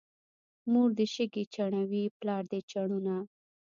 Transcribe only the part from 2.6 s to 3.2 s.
چنونه.